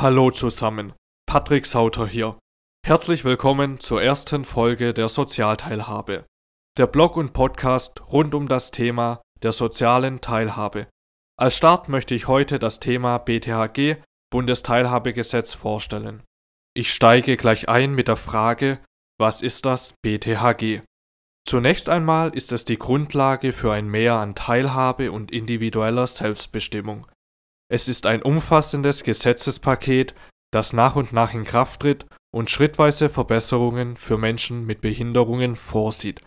Hallo 0.00 0.30
zusammen, 0.30 0.94
Patrick 1.26 1.66
Sauter 1.66 2.06
hier. 2.06 2.38
Herzlich 2.86 3.22
willkommen 3.26 3.80
zur 3.80 4.02
ersten 4.02 4.46
Folge 4.46 4.94
der 4.94 5.10
Sozialteilhabe. 5.10 6.24
Der 6.78 6.86
Blog 6.86 7.18
und 7.18 7.34
Podcast 7.34 8.00
rund 8.10 8.34
um 8.34 8.48
das 8.48 8.70
Thema 8.70 9.20
der 9.42 9.52
sozialen 9.52 10.22
Teilhabe. 10.22 10.86
Als 11.38 11.58
Start 11.58 11.90
möchte 11.90 12.14
ich 12.14 12.28
heute 12.28 12.58
das 12.58 12.80
Thema 12.80 13.18
BTHG, 13.18 13.96
Bundesteilhabegesetz, 14.30 15.52
vorstellen. 15.52 16.22
Ich 16.74 16.94
steige 16.94 17.36
gleich 17.36 17.68
ein 17.68 17.94
mit 17.94 18.08
der 18.08 18.16
Frage, 18.16 18.78
was 19.18 19.42
ist 19.42 19.66
das 19.66 19.92
BTHG? 20.00 20.80
Zunächst 21.46 21.90
einmal 21.90 22.34
ist 22.34 22.52
es 22.52 22.64
die 22.64 22.78
Grundlage 22.78 23.52
für 23.52 23.74
ein 23.74 23.86
Mehr 23.86 24.14
an 24.14 24.34
Teilhabe 24.34 25.12
und 25.12 25.30
individueller 25.30 26.06
Selbstbestimmung. 26.06 27.06
Es 27.70 27.88
ist 27.88 28.06
ein 28.06 28.22
umfassendes 28.22 29.04
Gesetzespaket, 29.04 30.14
das 30.52 30.72
nach 30.72 30.96
und 30.96 31.12
nach 31.12 31.34
in 31.34 31.44
Kraft 31.44 31.80
tritt 31.80 32.04
und 32.34 32.50
schrittweise 32.50 33.08
Verbesserungen 33.08 33.96
für 33.96 34.18
Menschen 34.18 34.66
mit 34.66 34.80
Behinderungen 34.80 35.54
vorsieht. 35.54 36.24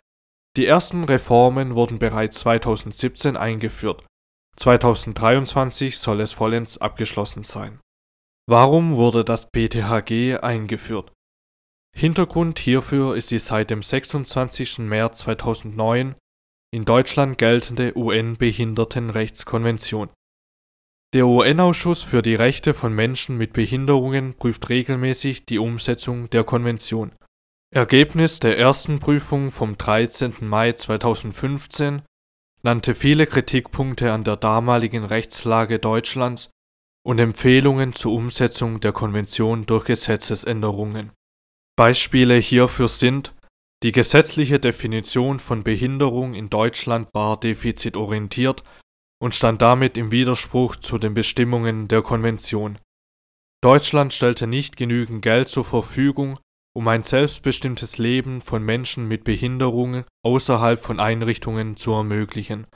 Die 0.55 0.66
ersten 0.66 1.04
Reformen 1.04 1.76
wurden 1.76 1.99
bereits 1.99 2.40
2017 2.40 3.35
eingeführt. 3.35 4.05
2023 4.55 5.98
soll 5.98 6.21
es 6.21 6.32
vollends 6.32 6.77
abgeschlossen 6.77 7.44
sein. 7.44 7.82
Warum 8.48 8.96
wurde 8.96 9.26
das 9.26 9.49
BTHG 9.49 10.38
eingeführt? 10.41 11.12
Hintergrund 11.96 12.57
hierfür 12.60 13.16
ist 13.16 13.32
die 13.32 13.40
seit 13.40 13.70
dem 13.70 13.82
26. 13.82 14.80
März 14.80 15.20
2009 15.20 16.16
in 16.71 16.85
Deutschland 16.85 17.38
geltende 17.38 17.98
UN-Behindertenrechtskonvention. 17.98 20.10
Der 21.13 21.27
UN-Ausschuss 21.27 22.02
für 22.02 22.23
die 22.23 22.34
Rechte 22.34 22.73
von 22.73 22.91
Menschen 22.91 23.38
mit 23.38 23.54
Behinderungen 23.54 24.34
prüft 24.34 24.70
regelmäßig 24.70 25.46
die 25.46 25.60
Umsetzung 25.60 26.27
der 26.32 26.43
Konvention. 26.43 27.12
Ergebnis 27.71 28.40
der 28.40 28.57
ersten 28.57 28.99
Prüfung 28.99 29.51
vom 29.51 29.77
13. 29.77 30.34
Mai 30.41 30.73
2015 30.73 32.01
nannte 32.63 32.96
viele 32.96 33.27
Kritikpunkte 33.27 34.12
an 34.12 34.23
der 34.23 34.38
damaligen 34.38 35.05
Rechtslage 35.05 35.77
Deutschlands 35.77 36.49
und 37.05 37.20
Empfehlungen 37.20 37.93
zur 37.93 38.13
Umsetzung 38.13 38.79
der 38.79 38.91
Konvention 38.91 39.68
durch 39.68 39.85
Gesetzesänderungen. 39.85 41.12
Beispiele 41.76 42.38
hierfür 42.38 42.88
sind 42.88 43.35
die 43.84 43.91
gesetzliche 43.91 44.60
Definition 44.60 45.40
von 45.40 45.62
Behinderung 45.62 46.34
in 46.34 46.49
Deutschland 46.49 47.10
war 47.13 47.40
defizitorientiert 47.40 48.63
und 49.24 49.34
stand 49.34 49.62
damit 49.62 49.98
im 49.98 50.12
Widerspruch 50.12 50.76
zu 50.76 50.98
den 50.98 51.13
Bestimmungen 51.13 51.88
der 51.88 52.02
Konvention. 52.02 52.77
Deutschland 53.63 54.12
stellte 54.12 54.48
nicht 54.48 54.76
genügend 54.76 55.21
Geld 55.21 55.48
zur 55.48 55.63
Verfügung, 55.63 56.40
um 56.76 56.90
ein 56.90 57.04
selbstbestimmtes 57.04 57.98
Leben 57.98 58.41
von 58.41 58.62
Menschen 58.62 59.07
mit 59.07 59.24
Behinderungen 59.24 60.04
außerhalb 60.26 60.84
von 60.84 60.99
Einrichtungen 60.99 61.77
zu 61.77 61.94
ermöglichen. 61.94 62.68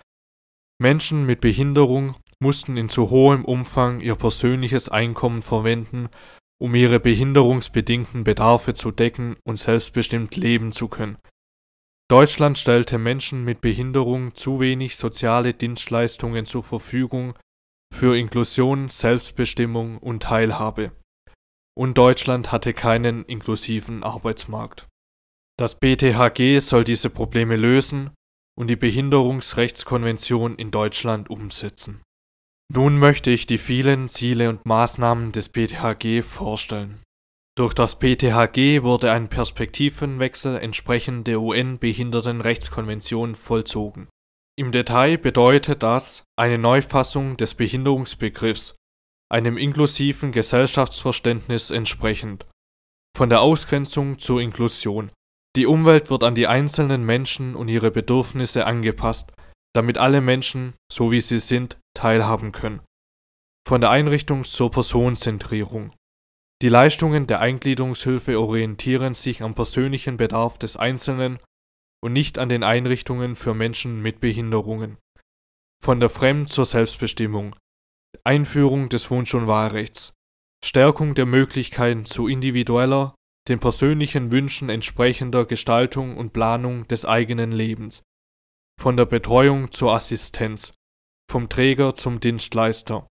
Menschen 0.81 1.25
mit 1.25 1.41
Behinderung 1.41 2.15
mussten 2.39 2.77
in 2.77 2.87
zu 2.87 3.09
hohem 3.09 3.43
Umfang 3.43 3.99
ihr 3.99 4.15
persönliches 4.15 4.87
Einkommen 4.87 5.41
verwenden, 5.41 6.07
um 6.61 6.73
ihre 6.75 7.01
behinderungsbedingten 7.01 8.23
Bedarfe 8.23 8.73
zu 8.73 8.91
decken 8.91 9.35
und 9.45 9.59
selbstbestimmt 9.59 10.37
leben 10.37 10.71
zu 10.71 10.87
können. 10.87 11.17
Deutschland 12.09 12.57
stellte 12.57 12.97
Menschen 12.97 13.43
mit 13.43 13.59
Behinderung 13.59 14.33
zu 14.33 14.61
wenig 14.61 14.95
soziale 14.95 15.53
Dienstleistungen 15.53 16.45
zur 16.45 16.63
Verfügung 16.63 17.37
für 17.93 18.17
Inklusion, 18.17 18.89
Selbstbestimmung 18.89 19.97
und 19.97 20.23
Teilhabe. 20.23 20.91
Und 21.77 21.97
Deutschland 21.97 22.51
hatte 22.53 22.73
keinen 22.73 23.25
inklusiven 23.25 24.03
Arbeitsmarkt. 24.03 24.87
Das 25.59 25.75
BTHG 25.75 26.59
soll 26.61 26.85
diese 26.85 27.09
Probleme 27.09 27.57
lösen 27.57 28.11
und 28.57 28.69
die 28.69 28.75
Behinderungsrechtskonvention 28.75 30.55
in 30.55 30.71
Deutschland 30.71 31.29
umsetzen. 31.29 32.01
Nun 32.73 32.99
möchte 32.99 33.31
ich 33.31 33.47
die 33.47 33.57
vielen 33.57 34.07
Ziele 34.07 34.49
und 34.49 34.65
Maßnahmen 34.65 35.33
des 35.33 35.49
BTHG 35.49 36.23
vorstellen. 36.23 37.01
Durch 37.57 37.73
das 37.73 37.95
PTHG 37.95 38.83
wurde 38.83 39.11
ein 39.11 39.29
Perspektivenwechsel 39.29 40.59
entsprechend 40.59 41.25
der 41.25 41.41
UN-Behindertenrechtskonvention 41.41 43.33
vollzogen. 43.33 44.07
Im 44.59 44.71
Detail 44.71 45.17
bedeutet 45.17 45.81
das 45.81 46.23
eine 46.37 46.59
Neufassung 46.59 47.35
des 47.35 47.55
Behinderungsbegriffs, 47.55 48.75
einem 49.31 49.57
inklusiven 49.57 50.31
Gesellschaftsverständnis 50.31 51.71
entsprechend. 51.71 52.45
Von 53.17 53.29
der 53.31 53.41
Ausgrenzung 53.41 54.19
zur 54.19 54.39
Inklusion. 54.39 55.09
Die 55.55 55.65
Umwelt 55.65 56.11
wird 56.11 56.23
an 56.23 56.35
die 56.35 56.45
einzelnen 56.45 57.03
Menschen 57.03 57.55
und 57.55 57.69
ihre 57.69 57.89
Bedürfnisse 57.89 58.67
angepasst, 58.67 59.33
damit 59.73 59.97
alle 59.97 60.21
Menschen, 60.21 60.75
so 60.93 61.09
wie 61.09 61.21
sie 61.21 61.39
sind, 61.39 61.79
teilhaben 61.95 62.51
können. 62.51 62.81
Von 63.67 63.81
der 63.81 63.89
Einrichtung 63.89 64.43
zur 64.43 64.69
Personenzentrierung. 64.69 65.91
Die 66.63 66.69
Leistungen 66.69 67.27
der 67.27 67.39
Eingliederungshilfe 67.39 68.39
orientieren 68.39 69.13
sich 69.13 69.43
am 69.43 69.53
persönlichen 69.53 70.17
Bedarf 70.17 70.57
des 70.57 70.75
Einzelnen 70.75 71.37
und 72.03 72.13
nicht 72.13 72.39
an 72.39 72.49
den 72.49 72.63
Einrichtungen 72.63 73.35
für 73.35 73.53
Menschen 73.53 74.01
mit 74.01 74.19
Behinderungen. 74.19 74.97
Von 75.83 75.99
der 75.99 76.09
Fremd- 76.09 76.49
zur 76.49 76.65
Selbstbestimmung. 76.65 77.55
Einführung 78.23 78.89
des 78.89 79.11
Wunsch- 79.11 79.35
und 79.35 79.45
Wahlrechts. 79.45 80.13
Stärkung 80.65 81.13
der 81.13 81.27
Möglichkeiten 81.27 82.05
zu 82.05 82.27
individueller, 82.27 83.13
den 83.47 83.59
persönlichen 83.59 84.31
Wünschen 84.31 84.69
entsprechender 84.69 85.45
Gestaltung 85.45 86.17
und 86.17 86.33
Planung 86.33 86.87
des 86.87 87.05
eigenen 87.05 87.51
Lebens. 87.51 88.01
Von 88.81 88.97
der 88.97 89.05
Betreuung 89.05 89.71
zur 89.71 89.93
Assistenz. 89.93 90.73
Vom 91.29 91.49
Träger 91.49 91.93
zum 91.93 92.19
Dienstleister. 92.19 93.05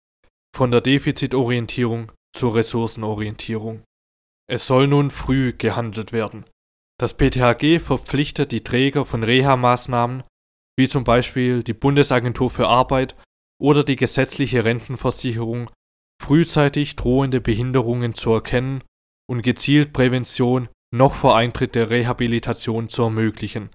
Von 0.56 0.72
der 0.72 0.82
Defizitorientierung 0.82 2.12
zur 2.36 2.56
Ressourcenorientierung. 2.56 3.84
Es 4.48 4.68
soll 4.68 4.88
nun 4.88 5.10
früh 5.10 5.54
gehandelt 5.54 6.12
werden. 6.12 6.46
Das 7.00 7.16
PTHG 7.16 7.80
verpflichtet 7.80 8.52
die 8.52 8.64
Träger 8.64 9.06
von 9.06 9.24
Reha-Maßnahmen, 9.24 10.24
wie 10.78 10.88
zum 10.88 11.04
Beispiel 11.04 11.64
die 11.64 11.74
Bundesagentur 11.74 12.50
für 12.50 12.68
Arbeit 12.68 13.16
oder 13.62 13.84
die 13.84 13.96
gesetzliche 13.96 14.64
Rentenversicherung, 14.64 15.72
frühzeitig 16.22 16.96
drohende 16.96 17.42
Behinderungen 17.42 18.14
zu 18.14 18.32
erkennen 18.32 18.84
und 19.30 19.42
gezielt 19.42 19.94
Prävention 19.94 20.70
noch 20.94 21.16
vor 21.16 21.36
Eintritt 21.36 21.76
der 21.76 21.90
Rehabilitation 21.90 22.90
zu 22.90 23.04
ermöglichen. 23.04 23.70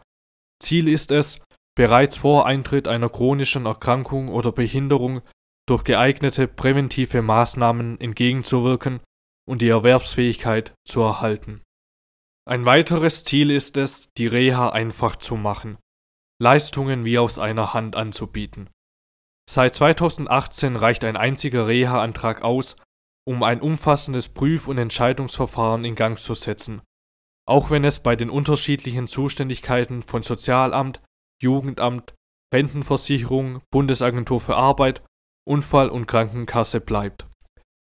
Ziel 0.63 0.89
ist 0.89 1.11
es, 1.11 1.41
bereits 1.77 2.17
vor 2.17 2.47
Eintritt 2.47 2.89
einer 2.89 3.09
chronischen 3.09 3.67
Erkrankung 3.67 4.29
oder 4.29 4.53
Behinderung 4.53 5.23
durch 5.67 5.85
geeignete 5.85 6.49
präventive 6.49 7.23
Maßnahmen 7.23 8.01
entgegenzuwirken 8.01 9.01
und 9.49 9.63
die 9.63 9.69
Erwerbsfähigkeit 9.69 10.75
zu 10.85 11.01
erhalten. 11.01 11.63
Ein 12.47 12.65
weiteres 12.65 13.25
Ziel 13.25 13.51
ist 13.51 13.77
es, 13.77 14.11
die 14.17 14.27
Reha 14.27 14.71
einfach 14.71 15.17
zu 15.17 15.37
machen, 15.37 15.79
Leistungen 16.41 17.05
wie 17.05 17.19
aus 17.19 17.39
einer 17.39 17.75
Hand 17.75 17.97
anzubieten. 17.97 18.71
Seit 19.49 19.75
2018 19.75 20.77
reicht 20.77 21.05
ein 21.05 21.17
einziger 21.17 21.67
Reha-Antrag 21.67 22.43
aus, 22.43 22.77
um 23.27 23.43
ein 23.43 23.61
umfassendes 23.61 24.29
Prüf- 24.29 24.69
und 24.69 24.79
Entscheidungsverfahren 24.79 25.85
in 25.85 25.95
Gang 25.95 26.19
zu 26.19 26.35
setzen, 26.35 26.83
auch 27.47 27.71
wenn 27.71 27.85
es 27.85 28.01
bei 28.01 28.17
den 28.17 28.31
unterschiedlichen 28.31 29.09
Zuständigkeiten 29.09 30.03
von 30.03 30.23
Sozialamt, 30.23 31.01
Jugendamt, 31.43 32.15
Rentenversicherung, 32.53 33.63
Bundesagentur 33.71 34.41
für 34.41 34.57
Arbeit 34.57 35.03
Unfall- 35.47 35.89
und 35.89 36.07
Krankenkasse 36.07 36.81
bleibt. 36.81 37.27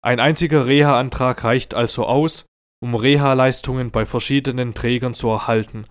Ein 0.04 0.19
einziger 0.19 0.66
Reha-Antrag 0.66 1.44
reicht 1.44 1.74
also 1.74 2.06
aus, 2.06 2.45
um 2.84 2.95
Reha-Leistungen 2.95 3.92
bei 3.92 4.06
verschiedenen 4.06 4.74
Trägern 4.74 5.13
zu 5.13 5.30
erhalten, 5.30 5.88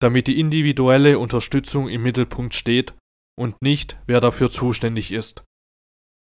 damit 0.00 0.26
die 0.26 0.40
individuelle 0.40 1.18
Unterstützung 1.18 1.88
im 1.88 2.02
Mittelpunkt 2.02 2.54
steht 2.54 2.94
und 3.38 3.62
nicht, 3.62 3.96
wer 4.06 4.20
dafür 4.20 4.50
zuständig 4.50 5.12
ist. 5.12 5.44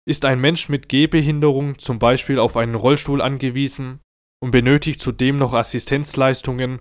Ist 0.08 0.24
ein 0.24 0.40
Mensch 0.40 0.70
mit 0.70 0.88
Gehbehinderung 0.88 1.78
zum 1.78 1.98
Beispiel 1.98 2.38
auf 2.38 2.56
einen 2.56 2.74
Rollstuhl 2.74 3.20
angewiesen 3.20 4.00
und 4.42 4.50
benötigt 4.50 5.00
zudem 5.02 5.36
noch 5.36 5.52
Assistenzleistungen, 5.52 6.80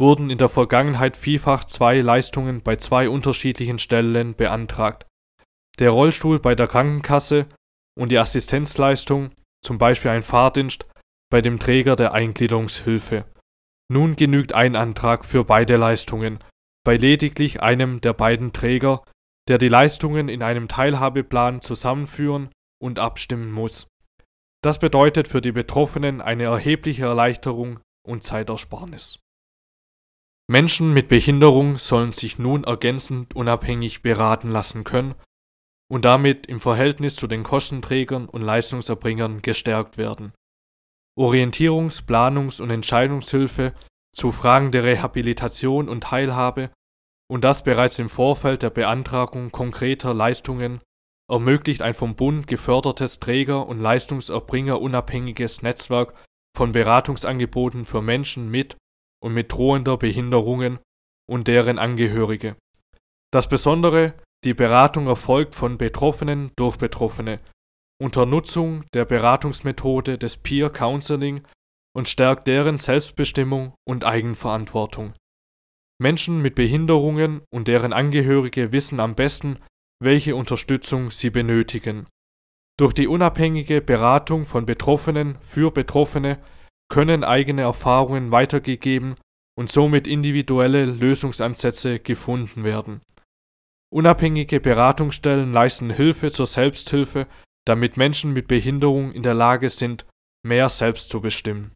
wurden 0.00 0.30
in 0.30 0.38
der 0.38 0.48
Vergangenheit 0.48 1.16
vielfach 1.16 1.64
zwei 1.66 2.00
Leistungen 2.00 2.62
bei 2.62 2.74
zwei 2.74 3.08
unterschiedlichen 3.08 3.78
Stellen 3.78 4.34
beantragt 4.34 5.06
der 5.78 5.90
Rollstuhl 5.90 6.38
bei 6.38 6.54
der 6.54 6.68
Krankenkasse 6.68 7.46
und 7.98 8.10
die 8.12 8.18
Assistenzleistung, 8.18 9.30
zum 9.64 9.78
Beispiel 9.78 10.10
ein 10.10 10.22
Fahrdienst, 10.22 10.86
bei 11.30 11.40
dem 11.40 11.58
Träger 11.58 11.96
der 11.96 12.12
Eingliederungshilfe. 12.12 13.24
Nun 13.90 14.16
genügt 14.16 14.52
ein 14.52 14.76
Antrag 14.76 15.24
für 15.24 15.44
beide 15.44 15.76
Leistungen, 15.76 16.38
bei 16.84 16.96
lediglich 16.96 17.62
einem 17.62 18.00
der 18.00 18.12
beiden 18.12 18.52
Träger, 18.52 19.02
der 19.48 19.58
die 19.58 19.68
Leistungen 19.68 20.28
in 20.28 20.42
einem 20.42 20.68
Teilhabeplan 20.68 21.60
zusammenführen 21.60 22.50
und 22.80 22.98
abstimmen 22.98 23.50
muss. 23.50 23.86
Das 24.62 24.78
bedeutet 24.78 25.28
für 25.28 25.42
die 25.42 25.52
Betroffenen 25.52 26.20
eine 26.20 26.44
erhebliche 26.44 27.04
Erleichterung 27.04 27.80
und 28.06 28.22
Zeitersparnis. 28.22 29.18
Menschen 30.50 30.92
mit 30.92 31.08
Behinderung 31.08 31.78
sollen 31.78 32.12
sich 32.12 32.38
nun 32.38 32.64
ergänzend 32.64 33.34
unabhängig 33.34 34.02
beraten 34.02 34.50
lassen 34.50 34.84
können 34.84 35.14
und 35.90 36.04
damit 36.04 36.46
im 36.46 36.60
Verhältnis 36.60 37.16
zu 37.16 37.26
den 37.26 37.42
Kostenträgern 37.42 38.28
und 38.28 38.42
Leistungserbringern 38.42 39.42
gestärkt 39.42 39.98
werden. 39.98 40.32
Orientierungs-, 41.18 42.04
Planungs- 42.04 42.60
und 42.60 42.70
Entscheidungshilfe 42.70 43.74
zu 44.14 44.32
Fragen 44.32 44.72
der 44.72 44.84
Rehabilitation 44.84 45.88
und 45.88 46.04
Teilhabe 46.04 46.70
und 47.30 47.42
das 47.42 47.64
bereits 47.64 47.98
im 47.98 48.08
Vorfeld 48.08 48.62
der 48.62 48.70
Beantragung 48.70 49.50
konkreter 49.50 50.14
Leistungen 50.14 50.80
ermöglicht 51.30 51.82
ein 51.82 51.94
vom 51.94 52.16
Bund 52.16 52.46
gefördertes 52.46 53.18
Träger- 53.18 53.66
und 53.66 53.80
Leistungserbringer-unabhängiges 53.80 55.62
Netzwerk 55.62 56.14
von 56.56 56.72
Beratungsangeboten 56.72 57.86
für 57.86 58.02
Menschen 58.02 58.50
mit 58.50 58.76
und 59.22 59.32
mit 59.32 59.52
drohender 59.52 59.96
Behinderungen 59.96 60.78
und 61.28 61.48
deren 61.48 61.78
Angehörige. 61.78 62.56
Das 63.32 63.48
Besondere, 63.48 64.14
die 64.44 64.54
Beratung 64.54 65.06
erfolgt 65.06 65.54
von 65.54 65.78
Betroffenen 65.78 66.52
durch 66.56 66.76
Betroffene 66.76 67.40
unter 68.02 68.26
Nutzung 68.26 68.84
der 68.92 69.04
Beratungsmethode 69.04 70.18
des 70.18 70.36
Peer 70.36 70.68
Counseling 70.68 71.42
und 71.96 72.08
stärkt 72.08 72.48
deren 72.48 72.76
Selbstbestimmung 72.76 73.74
und 73.88 74.04
Eigenverantwortung. 74.04 75.14
Menschen 76.00 76.42
mit 76.42 76.56
Behinderungen 76.56 77.42
und 77.50 77.68
deren 77.68 77.92
Angehörige 77.92 78.72
wissen 78.72 78.98
am 78.98 79.14
besten, 79.14 79.58
welche 80.02 80.34
Unterstützung 80.34 81.12
sie 81.12 81.30
benötigen. 81.30 82.06
Durch 82.76 82.92
die 82.92 83.06
unabhängige 83.06 83.80
Beratung 83.80 84.44
von 84.44 84.66
Betroffenen 84.66 85.38
für 85.40 85.70
Betroffene 85.70 86.38
können 86.90 87.22
eigene 87.22 87.62
Erfahrungen 87.62 88.32
weitergegeben 88.32 89.14
und 89.56 89.70
somit 89.70 90.08
individuelle 90.08 90.84
Lösungsansätze 90.84 92.00
gefunden 92.00 92.64
werden. 92.64 93.00
Unabhängige 93.94 94.58
Beratungsstellen 94.58 95.52
leisten 95.52 95.88
Hilfe 95.88 96.32
zur 96.32 96.46
Selbsthilfe, 96.46 97.28
damit 97.64 97.96
Menschen 97.96 98.32
mit 98.32 98.48
Behinderung 98.48 99.12
in 99.12 99.22
der 99.22 99.34
Lage 99.34 99.70
sind, 99.70 100.04
mehr 100.44 100.68
selbst 100.68 101.10
zu 101.10 101.20
bestimmen. 101.20 101.72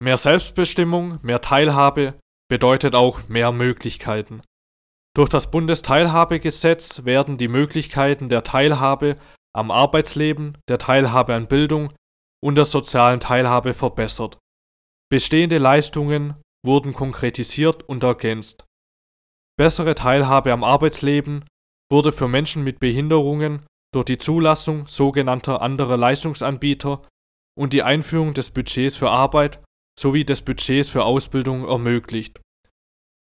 Mehr 0.00 0.16
Selbstbestimmung, 0.16 1.18
mehr 1.22 1.40
Teilhabe 1.40 2.14
bedeutet 2.48 2.94
auch 2.94 3.28
mehr 3.28 3.50
Möglichkeiten. 3.50 4.42
Durch 5.16 5.28
das 5.28 5.50
Bundesteilhabegesetz 5.50 7.04
werden 7.04 7.36
die 7.36 7.48
Möglichkeiten 7.48 8.28
der 8.28 8.44
Teilhabe 8.44 9.16
am 9.52 9.72
Arbeitsleben, 9.72 10.56
der 10.68 10.78
Teilhabe 10.78 11.34
an 11.34 11.48
Bildung 11.48 11.92
und 12.44 12.54
der 12.54 12.64
sozialen 12.64 13.18
Teilhabe 13.18 13.74
verbessert. 13.74 14.38
Bestehende 15.10 15.58
Leistungen 15.58 16.34
wurden 16.64 16.92
konkretisiert 16.92 17.82
und 17.82 18.04
ergänzt. 18.04 18.63
Bessere 19.56 19.94
Teilhabe 19.94 20.52
am 20.52 20.64
Arbeitsleben 20.64 21.44
wurde 21.90 22.12
für 22.12 22.28
Menschen 22.28 22.64
mit 22.64 22.80
Behinderungen 22.80 23.64
durch 23.94 24.06
die 24.06 24.18
Zulassung 24.18 24.86
sogenannter 24.86 25.62
anderer 25.62 25.96
Leistungsanbieter 25.96 27.02
und 27.56 27.72
die 27.72 27.82
Einführung 27.82 28.34
des 28.34 28.50
Budgets 28.50 28.96
für 28.96 29.10
Arbeit 29.10 29.62
sowie 29.98 30.24
des 30.24 30.42
Budgets 30.42 30.88
für 30.88 31.04
Ausbildung 31.04 31.68
ermöglicht. 31.68 32.40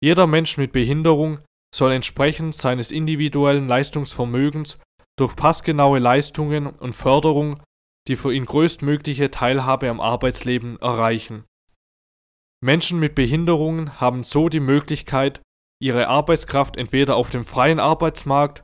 Jeder 0.04 0.28
Mensch 0.28 0.58
mit 0.58 0.74
Behinderung 0.74 1.40
soll 1.74 1.94
entsprechend 1.94 2.56
seines 2.56 2.92
individuellen 2.92 3.68
Leistungsvermögens 3.68 4.80
durch 5.18 5.36
passgenaue 5.36 6.00
Leistungen 6.00 6.68
und 6.68 6.94
Förderung 6.94 7.62
die 8.08 8.16
für 8.16 8.34
ihn 8.34 8.46
größtmögliche 8.46 9.32
Teilhabe 9.32 9.90
am 9.90 10.00
Arbeitsleben 10.00 10.80
erreichen. 10.80 11.46
Menschen 12.64 13.00
mit 13.00 13.16
Behinderungen 13.16 14.00
haben 14.00 14.24
so 14.24 14.50
die 14.50 14.60
Möglichkeit, 14.60 15.42
ihre 15.80 16.08
Arbeitskraft 16.08 16.78
entweder 16.78 17.16
auf 17.16 17.30
dem 17.30 17.46
freien 17.46 17.80
Arbeitsmarkt, 17.80 18.64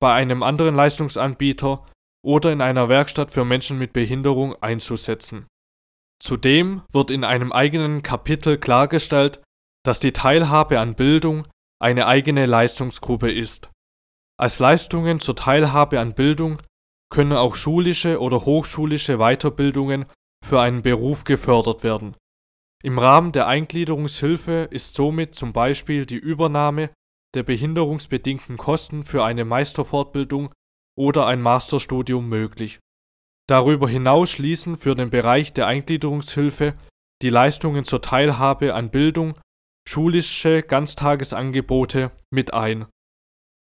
bei 0.00 0.14
einem 0.14 0.42
anderen 0.42 0.74
Leistungsanbieter 0.74 1.86
oder 2.24 2.52
in 2.52 2.60
einer 2.60 2.88
Werkstatt 2.88 3.30
für 3.30 3.44
Menschen 3.44 3.78
mit 3.78 3.92
Behinderung 3.92 4.54
einzusetzen. 4.62 5.46
Zudem 6.22 6.82
wird 6.90 7.10
in 7.10 7.24
einem 7.24 7.52
eigenen 7.52 8.02
Kapitel 8.02 8.58
klargestellt, 8.58 9.42
dass 9.84 10.00
die 10.00 10.12
Teilhabe 10.12 10.78
an 10.78 10.94
Bildung 10.94 11.46
eine 11.80 12.06
eigene 12.06 12.46
Leistungsgruppe 12.46 13.30
ist. 13.30 13.70
Als 14.38 14.58
Leistungen 14.58 15.20
zur 15.20 15.36
Teilhabe 15.36 16.00
an 16.00 16.14
Bildung 16.14 16.60
können 17.10 17.32
auch 17.32 17.54
schulische 17.54 18.20
oder 18.20 18.44
hochschulische 18.44 19.18
Weiterbildungen 19.18 20.06
für 20.46 20.60
einen 20.60 20.82
Beruf 20.82 21.24
gefördert 21.24 21.82
werden. 21.82 22.16
Im 22.82 22.98
Rahmen 22.98 23.32
der 23.32 23.46
Eingliederungshilfe 23.46 24.68
ist 24.70 24.94
somit 24.94 25.34
zum 25.34 25.52
Beispiel 25.52 26.06
die 26.06 26.16
Übernahme 26.16 26.90
der 27.34 27.42
behinderungsbedingten 27.42 28.56
Kosten 28.56 29.04
für 29.04 29.22
eine 29.22 29.44
Meisterfortbildung 29.44 30.52
oder 30.98 31.26
ein 31.26 31.42
Masterstudium 31.42 32.28
möglich. 32.28 32.80
Darüber 33.48 33.88
hinaus 33.88 34.30
schließen 34.30 34.78
für 34.78 34.94
den 34.94 35.10
Bereich 35.10 35.52
der 35.52 35.66
Eingliederungshilfe 35.66 36.74
die 37.22 37.28
Leistungen 37.28 37.84
zur 37.84 38.00
Teilhabe 38.00 38.74
an 38.74 38.90
Bildung, 38.90 39.38
schulische 39.86 40.62
Ganztagesangebote 40.62 42.12
mit 42.30 42.54
ein 42.54 42.86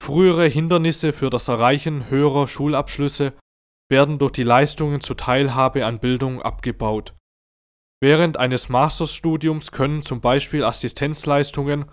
Frühere 0.03 0.47
Hindernisse 0.47 1.13
für 1.13 1.29
das 1.29 1.47
Erreichen 1.47 2.09
höherer 2.09 2.47
Schulabschlüsse 2.47 3.33
werden 3.89 4.19
durch 4.19 4.31
die 4.31 4.43
Leistungen 4.43 5.01
zur 5.01 5.15
Teilhabe 5.15 5.85
an 5.85 5.99
Bildung 5.99 6.41
abgebaut. 6.41 7.13
Während 8.03 8.35
eines 8.35 8.67
Masterstudiums 8.67 9.71
können 9.71 10.01
zum 10.01 10.19
Beispiel 10.19 10.65
Assistenzleistungen 10.65 11.85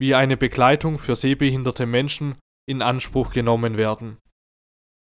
wie 0.00 0.16
eine 0.16 0.36
Begleitung 0.36 0.98
für 0.98 1.14
sehbehinderte 1.14 1.86
Menschen 1.86 2.34
in 2.68 2.82
Anspruch 2.82 3.30
genommen 3.32 3.76
werden. 3.76 4.18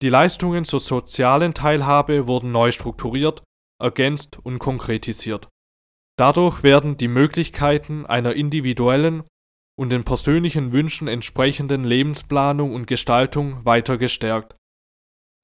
Die 0.02 0.08
Leistungen 0.08 0.64
zur 0.64 0.81
sozialen 0.81 1.54
Teilhabe 1.54 2.26
wurden 2.26 2.50
neu 2.50 2.72
strukturiert, 2.72 3.44
ergänzt 3.81 4.40
und 4.42 4.58
konkretisiert. 4.58 5.46
Dadurch 6.19 6.64
werden 6.64 6.96
die 6.96 7.06
Möglichkeiten 7.06 8.04
einer 8.04 8.34
individuellen 8.34 9.22
und 9.78 9.90
den 9.90 10.02
persönlichen 10.02 10.72
Wünschen 10.72 11.06
entsprechenden 11.06 11.84
Lebensplanung 11.84 12.75
und 12.75 12.88
Gestaltung 12.88 13.64
weiter 13.64 13.98
gestärkt. 13.98 14.56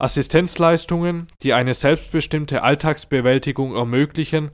Assistenzleistungen, 0.01 1.27
die 1.43 1.53
eine 1.53 1.75
selbstbestimmte 1.75 2.63
Alltagsbewältigung 2.63 3.73
ermöglichen, 3.73 4.51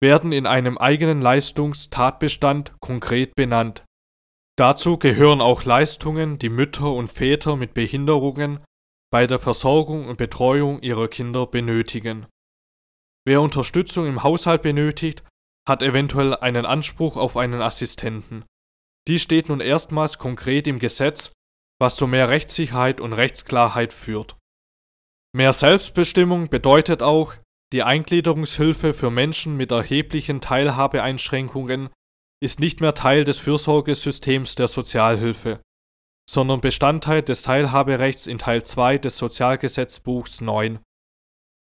werden 0.00 0.32
in 0.32 0.46
einem 0.46 0.78
eigenen 0.78 1.20
Leistungstatbestand 1.20 2.74
konkret 2.80 3.34
benannt. 3.34 3.84
Dazu 4.56 4.98
gehören 4.98 5.40
auch 5.40 5.64
Leistungen, 5.64 6.38
die 6.38 6.48
Mütter 6.48 6.92
und 6.92 7.08
Väter 7.08 7.56
mit 7.56 7.74
Behinderungen 7.74 8.60
bei 9.10 9.26
der 9.26 9.38
Versorgung 9.38 10.06
und 10.06 10.16
Betreuung 10.18 10.80
ihrer 10.82 11.08
Kinder 11.08 11.46
benötigen. 11.46 12.26
Wer 13.26 13.42
Unterstützung 13.42 14.06
im 14.06 14.22
Haushalt 14.22 14.62
benötigt, 14.62 15.24
hat 15.68 15.82
eventuell 15.82 16.34
einen 16.34 16.64
Anspruch 16.64 17.16
auf 17.16 17.36
einen 17.36 17.60
Assistenten. 17.60 18.44
Dies 19.08 19.22
steht 19.22 19.48
nun 19.48 19.60
erstmals 19.60 20.18
konkret 20.18 20.66
im 20.66 20.78
Gesetz, 20.78 21.32
was 21.80 21.96
zu 21.96 22.06
mehr 22.06 22.28
Rechtssicherheit 22.28 23.00
und 23.00 23.12
Rechtsklarheit 23.12 23.92
führt. 23.92 24.36
Mehr 25.34 25.52
Selbstbestimmung 25.52 26.48
bedeutet 26.48 27.02
auch, 27.02 27.34
die 27.72 27.82
Eingliederungshilfe 27.82 28.94
für 28.94 29.10
Menschen 29.10 29.56
mit 29.56 29.70
erheblichen 29.70 30.40
Teilhabeeinschränkungen 30.40 31.88
ist 32.42 32.58
nicht 32.58 32.80
mehr 32.80 32.94
Teil 32.94 33.24
des 33.24 33.38
Fürsorgesystems 33.38 34.54
der 34.54 34.66
Sozialhilfe, 34.66 35.60
sondern 36.28 36.60
Bestandteil 36.60 37.22
des 37.22 37.42
Teilhaberechts 37.42 38.26
in 38.26 38.38
Teil 38.38 38.64
2 38.64 38.98
des 38.98 39.18
Sozialgesetzbuchs 39.18 40.40
9. 40.40 40.80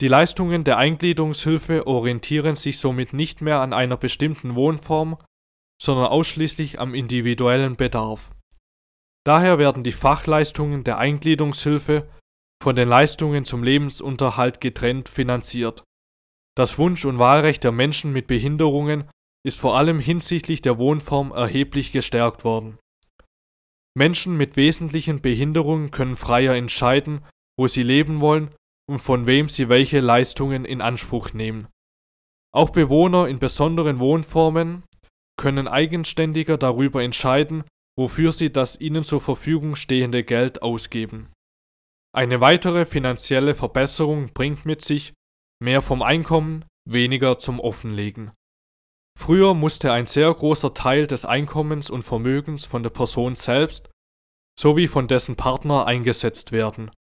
Die 0.02 0.08
Leistungen 0.08 0.64
der 0.64 0.78
Eingliederungshilfe 0.78 1.86
orientieren 1.86 2.56
sich 2.56 2.80
somit 2.80 3.14
nicht 3.14 3.42
mehr 3.42 3.60
an 3.60 3.74
einer 3.74 3.98
bestimmten 3.98 4.56
Wohnform, 4.56 5.18
sondern 5.82 6.08
ausschließlich 6.08 6.80
am 6.80 6.96
individuellen 6.96 7.76
Bedarf. 7.76 8.32
Daher 9.26 9.60
werden 9.60 9.84
die 9.84 9.92
Fachleistungen 9.92 10.84
der 10.84 10.98
Eingliederungshilfe 10.98 12.10
von 12.63 12.77
den 12.77 12.88
Leistungen 12.88 13.43
zum 13.43 13.62
Lebensunterhalt 13.62 14.62
getrennt 14.62 15.10
finanziert. 15.10 15.84
Das 16.55 16.77
Wunsch- 16.77 17.03
und 17.03 17.20
Wahlrecht 17.20 17.65
der 17.65 17.74
Menschen 17.74 18.13
mit 18.13 18.25
Behinderungen 18.27 19.03
ist 19.46 19.60
vor 19.60 19.75
allem 19.75 20.00
hinsichtlich 20.00 20.62
der 20.62 20.77
Wohnform 20.77 21.32
erheblich 21.32 21.91
gestärkt 21.91 22.46
worden. 22.46 22.77
Menschen 23.98 24.38
mit 24.38 24.55
wesentlichen 24.55 25.22
Behinderungen 25.22 25.91
können 25.91 26.15
freier 26.15 26.55
entscheiden, 26.55 27.25
wo 27.60 27.67
sie 27.67 27.84
leben 27.84 28.22
wollen 28.22 28.55
und 28.89 29.00
von 29.00 29.27
wem 29.27 29.50
sie 29.50 29.67
welche 29.67 30.00
Leistungen 30.00 30.63
in 30.63 30.79
Anspruch 30.79 31.34
nehmen. 31.34 31.67
Auch 32.55 32.70
Bewohner 32.70 33.27
in 33.27 33.39
besonderen 33.39 34.00
Wohnformen 34.00 34.84
können 35.38 35.67
eigenständiger 35.67 36.58
darüber 36.58 37.03
entscheiden, 37.03 37.65
wofür 38.00 38.32
sie 38.32 38.53
das 38.53 38.79
ihnen 38.79 39.03
zur 39.03 39.20
Verfügung 39.20 39.75
stehende 39.75 40.24
Geld 40.24 40.62
ausgeben. 40.62 41.33
Eine 42.15 42.41
weitere 42.41 42.86
finanzielle 42.86 43.55
Verbesserung 43.55 44.34
bringt 44.34 44.65
mit 44.65 44.84
sich, 44.84 45.13
mehr 45.60 45.82
vom 45.82 46.03
Einkommen, 46.03 46.63
weniger 46.88 47.39
zum 47.39 47.60
Offenlegen. 47.60 48.32
Früher 49.20 49.53
musste 49.53 49.91
ein 49.91 50.05
sehr 50.05 50.32
großer 50.34 50.74
Teil 50.74 51.08
des 51.08 51.25
Einkommens 51.25 51.89
und 51.89 52.03
Vermögens 52.03 52.65
von 52.65 52.84
der 52.84 52.89
Person 52.91 53.36
selbst 53.36 53.89
sowie 54.60 54.88
von 54.88 55.08
dessen 55.08 55.36
Partner 55.36 55.88
eingesetzt 55.88 56.51
werden. 56.51 56.91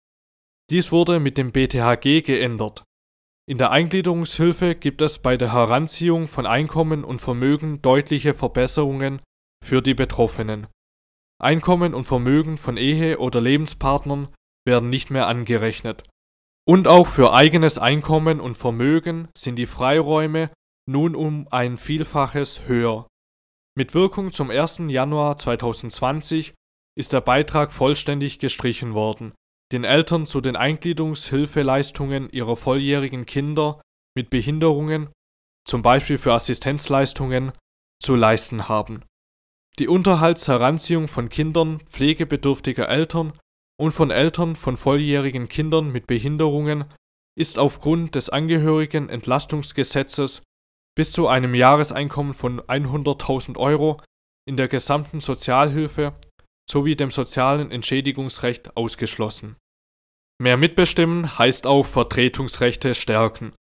Dies 0.70 0.92
wurde 0.92 1.20
mit 1.20 1.36
dem 1.36 1.52
BTHG 1.52 2.22
geändert. 2.22 2.84
In 3.46 3.58
der 3.58 3.70
Eingliederungshilfe 3.70 4.74
gibt 4.74 5.02
es 5.02 5.18
bei 5.18 5.36
der 5.36 5.52
Heranziehung 5.52 6.28
von 6.28 6.46
Einkommen 6.46 7.04
und 7.04 7.20
Vermögen 7.20 7.82
deutliche 7.82 8.32
Verbesserungen 8.32 9.20
für 9.62 9.82
die 9.82 9.94
Betroffenen. 9.94 10.68
Einkommen 11.38 11.92
und 11.92 12.04
Vermögen 12.04 12.56
von 12.56 12.76
Ehe- 12.76 13.18
oder 13.18 13.40
Lebenspartnern 13.40 14.28
werden 14.66 14.90
nicht 14.90 15.10
mehr 15.10 15.26
angerechnet. 15.26 16.04
Und 16.66 16.86
auch 16.86 17.08
für 17.08 17.32
eigenes 17.32 17.78
Einkommen 17.78 18.40
und 18.40 18.56
Vermögen 18.56 19.28
sind 19.36 19.56
die 19.56 19.66
Freiräume 19.66 20.50
nun 20.88 21.14
um 21.14 21.48
ein 21.50 21.76
Vielfaches 21.76 22.66
höher. 22.66 23.06
Mit 23.76 23.94
Wirkung 23.94 24.32
zum 24.32 24.50
1. 24.50 24.82
Januar 24.88 25.38
2020 25.38 26.54
ist 26.96 27.12
der 27.12 27.20
Beitrag 27.20 27.72
vollständig 27.72 28.38
gestrichen 28.38 28.94
worden, 28.94 29.32
den 29.72 29.84
Eltern 29.84 30.26
zu 30.26 30.40
den 30.40 30.56
Eingliederungshilfeleistungen 30.56 32.28
ihrer 32.30 32.56
volljährigen 32.56 33.26
Kinder 33.26 33.80
mit 34.14 34.28
Behinderungen, 34.28 35.08
zum 35.66 35.82
Beispiel 35.82 36.18
für 36.18 36.34
Assistenzleistungen, 36.34 37.52
zu 38.00 38.14
leisten 38.14 38.68
haben. 38.68 39.04
Die 39.78 39.88
Unterhaltsheranziehung 39.88 41.08
von 41.08 41.30
Kindern 41.30 41.80
pflegebedürftiger 41.86 42.88
Eltern 42.88 43.32
und 43.80 43.92
von 43.92 44.10
Eltern 44.10 44.56
von 44.56 44.76
volljährigen 44.76 45.48
Kindern 45.48 45.92
mit 45.92 46.06
Behinderungen 46.06 46.84
ist 47.38 47.58
aufgrund 47.58 48.14
des 48.14 48.28
Angehörigen-Entlastungsgesetzes 48.28 50.42
bis 50.94 51.12
zu 51.12 51.28
einem 51.28 51.54
Jahreseinkommen 51.54 52.34
von 52.34 52.60
100.000 52.60 53.56
Euro 53.56 54.00
in 54.46 54.56
der 54.56 54.68
gesamten 54.68 55.20
Sozialhilfe 55.20 56.14
sowie 56.70 56.96
dem 56.96 57.10
sozialen 57.10 57.70
Entschädigungsrecht 57.70 58.76
ausgeschlossen. 58.76 59.56
Mehr 60.40 60.56
Mitbestimmen 60.56 61.38
heißt 61.38 61.66
auch 61.66 61.86
Vertretungsrechte 61.86 62.94
stärken. 62.94 63.52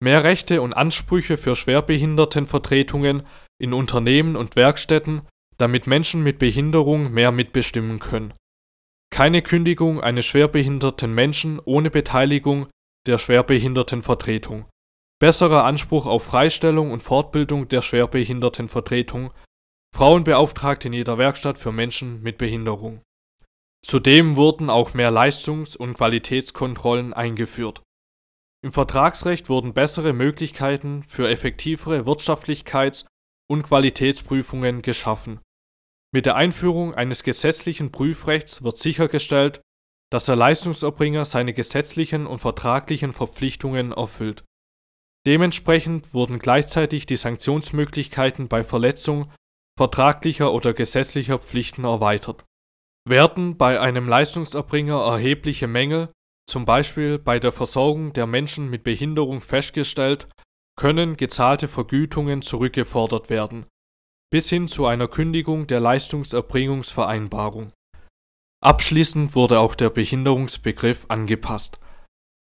Mehr 0.00 0.24
Rechte 0.24 0.62
und 0.62 0.72
Ansprüche 0.72 1.38
für 1.38 1.56
Schwerbehindertenvertretungen 1.56 3.26
in 3.60 3.72
Unternehmen 3.72 4.36
und 4.36 4.56
Werkstätten, 4.56 5.22
damit 5.56 5.86
Menschen 5.86 6.22
mit 6.22 6.38
Behinderung 6.38 7.12
mehr 7.12 7.32
mitbestimmen 7.32 7.98
können. 7.98 8.34
Keine 9.10 9.42
Kündigung 9.42 10.00
eines 10.00 10.26
schwerbehinderten 10.26 11.14
Menschen 11.14 11.60
ohne 11.64 11.90
Beteiligung 11.90 12.68
der 13.06 13.18
Schwerbehindertenvertretung 13.18 14.66
besserer 15.18 15.64
Anspruch 15.64 16.06
auf 16.06 16.24
Freistellung 16.24 16.92
und 16.92 17.02
Fortbildung 17.02 17.68
der 17.68 17.82
Schwerbehindertenvertretung, 17.82 19.32
Frauenbeauftragte 19.94 20.88
in 20.88 20.94
jeder 20.94 21.18
Werkstatt 21.18 21.58
für 21.58 21.72
Menschen 21.72 22.22
mit 22.22 22.38
Behinderung. 22.38 23.02
Zudem 23.84 24.36
wurden 24.36 24.70
auch 24.70 24.94
mehr 24.94 25.10
Leistungs- 25.10 25.76
und 25.76 25.94
Qualitätskontrollen 25.94 27.12
eingeführt. 27.12 27.82
Im 28.62 28.72
Vertragsrecht 28.72 29.48
wurden 29.48 29.72
bessere 29.72 30.12
Möglichkeiten 30.12 31.04
für 31.04 31.28
effektivere 31.28 32.00
Wirtschaftlichkeits- 32.00 33.06
und 33.48 33.62
Qualitätsprüfungen 33.62 34.82
geschaffen. 34.82 35.40
Mit 36.12 36.26
der 36.26 36.36
Einführung 36.36 36.94
eines 36.94 37.22
gesetzlichen 37.22 37.92
Prüfrechts 37.92 38.62
wird 38.62 38.78
sichergestellt, 38.78 39.60
dass 40.10 40.24
der 40.24 40.36
Leistungserbringer 40.36 41.24
seine 41.24 41.52
gesetzlichen 41.52 42.26
und 42.26 42.38
vertraglichen 42.38 43.12
Verpflichtungen 43.12 43.92
erfüllt 43.92 44.44
Dementsprechend 45.28 46.14
wurden 46.14 46.38
gleichzeitig 46.38 47.04
die 47.04 47.16
Sanktionsmöglichkeiten 47.16 48.48
bei 48.48 48.64
Verletzung 48.64 49.30
vertraglicher 49.76 50.54
oder 50.54 50.72
gesetzlicher 50.72 51.38
Pflichten 51.38 51.84
erweitert. 51.84 52.46
Werden 53.06 53.58
bei 53.58 53.78
einem 53.78 54.08
Leistungserbringer 54.08 54.98
erhebliche 54.98 55.66
Mängel, 55.66 56.10
zum 56.48 56.64
Beispiel 56.64 57.18
bei 57.18 57.38
der 57.38 57.52
Versorgung 57.52 58.14
der 58.14 58.26
Menschen 58.26 58.70
mit 58.70 58.84
Behinderung 58.84 59.42
festgestellt, 59.42 60.28
können 60.76 61.18
gezahlte 61.18 61.68
Vergütungen 61.68 62.40
zurückgefordert 62.40 63.28
werden, 63.28 63.66
bis 64.30 64.48
hin 64.48 64.68
zu 64.68 64.86
einer 64.86 65.08
Kündigung 65.08 65.66
der 65.66 65.80
Leistungserbringungsvereinbarung. 65.80 67.72
Abschließend 68.62 69.34
wurde 69.34 69.60
auch 69.60 69.74
der 69.74 69.90
Behinderungsbegriff 69.90 71.06
angepasst 71.08 71.78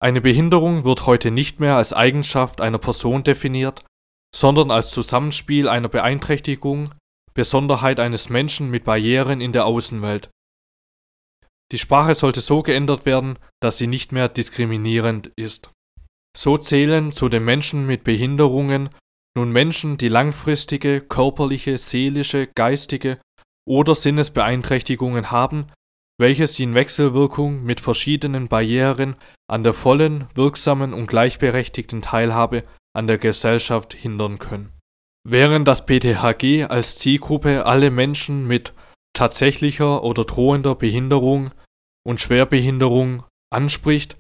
eine 0.02 0.22
Behinderung 0.22 0.86
wird 0.86 1.06
heute 1.06 1.30
nicht 1.30 1.60
mehr 1.60 1.76
als 1.76 1.92
Eigenschaft 1.92 2.62
einer 2.62 2.78
Person 2.78 3.24
definiert, 3.26 3.84
sondern 4.34 4.72
als 4.72 4.92
Zusammenspiel 4.92 5.68
einer 5.68 5.90
Beeinträchtigung, 5.90 6.96
Besonderheit 7.34 8.00
eines 8.00 8.30
Menschen 8.30 8.70
mit 8.70 8.86
Barrieren 8.86 9.42
in 9.42 9.52
der 9.52 9.66
Außenwelt. 9.66 10.30
Die 11.74 11.78
Sprache 11.78 12.16
sollte 12.16 12.40
so 12.40 12.64
geändert 12.64 13.06
werden, 13.06 13.38
dass 13.62 13.78
sie 13.78 13.88
nicht 13.88 14.14
mehr 14.14 14.30
diskriminierend 14.30 15.32
ist. 15.36 15.70
So 16.36 16.58
zählen 16.58 17.12
zu 17.12 17.28
den 17.28 17.44
Menschen 17.44 17.86
mit 17.86 18.06
Behinderungen 18.06 18.90
nun 19.36 19.52
Menschen, 19.52 19.98
die 19.98 20.10
langfristige 20.10 21.02
körperliche, 21.02 21.78
seelische, 21.78 22.48
geistige 22.48 23.20
oder 23.68 23.96
Sinnesbeeinträchtigungen 23.96 25.32
haben 25.32 25.68
welche 26.20 26.48
sie 26.48 26.64
in 26.64 26.76
Wechselwirkung 26.76 27.64
mit 27.64 27.80
verschiedenen 27.80 28.50
Barrieren 28.50 29.16
an 29.50 29.64
der 29.64 29.74
vollen, 29.74 30.28
wirksamen 30.36 30.94
und 30.94 31.08
gleichberechtigten 31.08 32.02
Teilhabe 32.02 32.66
an 32.94 33.08
der 33.08 33.18
Gesellschaft 33.18 33.94
hindern 33.94 34.38
können. 34.38 34.74
Während 35.26 35.68
das 35.68 35.86
PTHG 35.86 36.66
als 36.70 36.98
Zielgruppe 36.98 37.66
alle 37.66 37.90
Menschen 37.90 38.46
mit 38.46 38.74
tatsächlicher 39.14 40.04
oder 40.04 40.26
drohender 40.26 40.76
Behinderung 40.76 41.52
und 42.06 42.20
Schwerbehinderung 42.20 43.24
anspricht, 43.50 44.18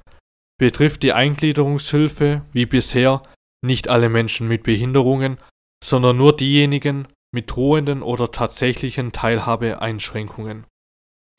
betrifft 0.57 1.03
die 1.03 1.13
Eingliederungshilfe 1.13 2.43
wie 2.53 2.65
bisher 2.65 3.23
nicht 3.61 3.87
alle 3.87 4.09
Menschen 4.09 4.47
mit 4.47 4.63
Behinderungen, 4.63 5.37
sondern 5.83 6.17
nur 6.17 6.35
diejenigen 6.35 7.07
mit 7.33 7.51
drohenden 7.51 8.01
oder 8.01 8.31
tatsächlichen 8.31 9.11
Teilhabeeinschränkungen 9.11 10.65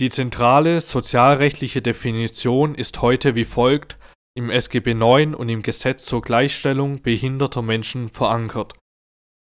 die 0.00 0.08
zentrale 0.08 0.80
sozialrechtliche 0.80 1.82
Definition 1.82 2.74
ist 2.74 3.02
heute 3.02 3.34
wie 3.34 3.44
folgt 3.44 3.98
im 4.34 4.48
SGB 4.48 4.92
IX 4.92 5.34
und 5.34 5.50
im 5.50 5.60
Gesetz 5.60 6.06
zur 6.06 6.22
Gleichstellung 6.22 7.02
behinderter 7.02 7.60
Menschen 7.60 8.08
verankert. 8.08 8.78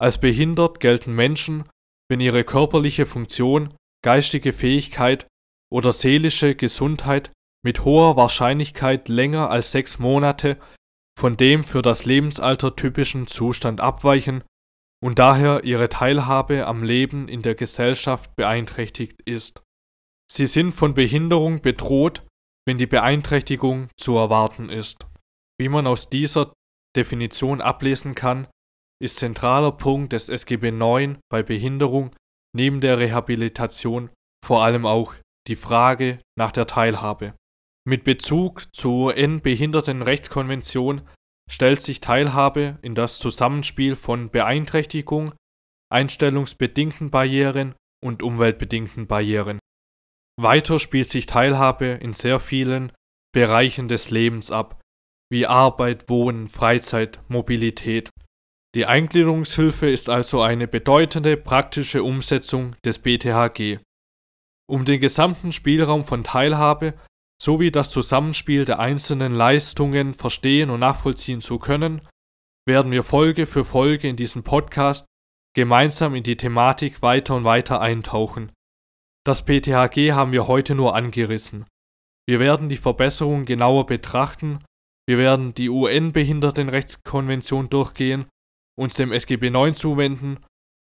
Als 0.01 0.19
behindert 0.19 0.81
gelten 0.81 1.15
Menschen, 1.15 1.63
wenn 2.11 2.19
ihre 2.19 2.43
körperliche 2.43 3.07
Funktion, 3.07 3.73
geistige 4.05 4.53
Fähigkeit 4.53 5.29
oder 5.73 5.93
seelische 5.93 6.57
Gesundheit 6.57 7.31
mit 7.65 7.85
hoher 7.85 8.17
Wahrscheinlichkeit 8.17 9.09
länger 9.09 9.49
als 9.49 9.71
sechs 9.71 10.01
Monate 10.01 10.59
von 11.23 11.37
dem 11.37 11.63
für 11.63 11.83
das 11.83 12.05
Lebensalter 12.05 12.75
typischen 12.75 13.29
Zustand 13.29 13.81
abweichen 13.81 14.43
und 15.01 15.21
daher 15.21 15.63
ihre 15.63 15.89
Teilhabe 15.89 16.67
am 16.67 16.83
Leben 16.83 17.29
in 17.29 17.43
der 17.43 17.55
Gesellschaft 17.55 18.35
beeinträchtigt 18.35 19.23
ist 19.23 19.63
Sie 20.29 20.47
sind 20.47 20.73
von 20.73 20.95
Behinderung 20.95 21.63
bedroht, 21.63 22.27
wenn 22.67 22.77
die 22.77 22.89
Beeinträchtigung 22.89 23.89
zu 23.97 24.17
erwarten 24.17 24.69
ist. 24.69 25.07
Wie 25.61 25.69
man 25.69 25.87
aus 25.87 26.09
dieser 26.11 26.53
Definition 26.97 27.61
ablesen 27.61 28.17
kann, 28.17 28.49
ist 29.01 29.19
zentraler 29.19 29.71
Punkt 29.71 30.13
des 30.15 30.29
SGB 30.29 30.71
IX 30.71 31.21
bei 31.31 31.45
Behinderung 31.45 32.17
neben 32.53 32.81
der 32.81 32.99
Rehabilitation 32.99 34.11
vor 34.45 34.65
allem 34.65 34.87
auch 34.87 35.15
die 35.47 35.57
Frage 35.57 36.19
nach 36.37 36.51
der 36.51 36.67
Teilhabe. 36.67 37.35
Mit 37.85 38.05
Bezug 38.05 38.69
zur 38.75 39.07
UN-Behindertenrechtskonvention 39.07 41.03
stellt 41.51 41.83
sich 41.83 42.01
Teilhabe 42.01 42.79
in 42.83 42.95
das 42.95 43.19
Zusammenspiel 43.19 43.97
von 43.97 44.31
Beeinträchtigung, 44.31 45.35
einstellungsbedingten 45.91 47.11
Barrieren 47.11 47.75
und 48.03 48.23
umweltbedingten 48.23 49.09
Barrieren. 49.09 49.59
Weiter 50.41 50.79
spielt 50.79 51.09
sich 51.09 51.27
Teilhabe 51.27 51.87
in 51.87 52.13
sehr 52.13 52.39
vielen 52.39 52.93
Bereichen 53.35 53.89
des 53.89 54.11
Lebens 54.11 54.53
ab, 54.53 54.81
wie 55.31 55.47
Arbeit, 55.47 56.09
Wohnen, 56.09 56.49
Freizeit, 56.49 57.21
Mobilität. 57.29 58.11
Die 58.75 58.87
Eingliederungshilfe 58.87 59.91
ist 59.91 60.09
also 60.09 60.41
eine 60.41 60.69
bedeutende 60.69 61.37
praktische 61.37 62.03
Umsetzung 62.05 62.77
des 62.85 63.01
BTHG. 63.01 63.81
Um 64.71 64.85
den 64.85 65.01
gesamten 65.01 65.53
Spielraum 65.53 66.05
von 66.05 66.25
Teilhabe 66.25 66.95
sowie 67.43 67.73
das 67.73 67.91
Zusammenspiel 67.91 68.65
der 68.65 68.79
einzelnen 68.79 69.35
Leistungen 69.35 70.15
verstehen 70.15 70.71
und 70.71 70.79
nachvollziehen 70.79 71.41
zu 71.41 71.59
können, 71.59 72.03
werden 72.69 72.93
wir 72.93 73.03
Folge 73.03 73.47
für 73.47 73.65
Folge 73.65 74.09
in 74.09 74.15
diesem 74.15 74.45
Podcast 74.45 75.05
gemeinsam 75.55 76.15
in 76.15 76.23
die 76.23 76.37
Thematik 76.37 77.03
weiter 77.03 77.35
und 77.35 77.43
weiter 77.43 77.81
eintauchen. 77.81 78.53
Das 79.27 79.43
PTHG 79.43 80.13
haben 80.13 80.31
wir 80.31 80.47
heute 80.47 80.77
nur 80.77 80.95
angerissen. 80.95 81.67
Wir 82.29 82.39
werden 82.39 82.69
die 82.69 82.77
Verbesserungen 82.77 83.45
genauer 83.45 83.87
betrachten 83.87 84.61
Wir 85.09 85.19
werden 85.19 85.53
die 85.53 85.69
UN-Behindertenrechtskonvention 85.69 87.69
durchgehen, 87.69 88.27
uns 88.79 88.95
dem 88.95 89.11
SGB 89.11 89.49
IX 89.49 89.77
zuwenden 89.77 90.39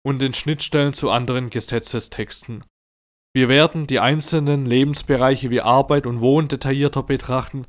und 0.06 0.20
den 0.20 0.34
Schnittstellen 0.34 0.92
zu 0.92 1.08
anderen 1.08 1.48
Gesetzestexten. 1.48 2.62
Wir 3.34 3.48
werden 3.48 3.86
die 3.86 4.00
einzelnen 4.00 4.66
Lebensbereiche 4.66 5.50
wie 5.50 5.60
Arbeit 5.60 6.06
und 6.06 6.20
Wohnen 6.20 6.48
detaillierter 6.48 7.04
betrachten, 7.04 7.64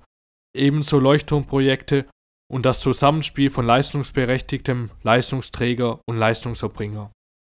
ebenso 0.55 0.97
Leuchtturmprojekte 0.99 2.07
und 2.51 2.65
das 2.65 2.79
Zusammenspiel 2.79 3.51
von 3.51 3.65
leistungsberechtigtem 3.65 4.89
Leistungsträger 5.03 6.01
und 6.07 6.17
Leistungserbringer. 6.17 7.11